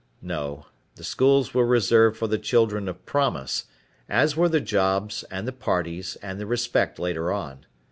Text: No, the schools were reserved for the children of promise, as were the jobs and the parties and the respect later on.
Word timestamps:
No, 0.23 0.65
the 0.95 1.03
schools 1.03 1.53
were 1.53 1.63
reserved 1.63 2.17
for 2.17 2.25
the 2.25 2.39
children 2.39 2.87
of 2.89 3.05
promise, 3.05 3.65
as 4.09 4.35
were 4.35 4.49
the 4.49 4.59
jobs 4.59 5.21
and 5.29 5.47
the 5.47 5.51
parties 5.53 6.15
and 6.23 6.39
the 6.39 6.47
respect 6.47 6.97
later 6.97 7.31
on. 7.31 7.67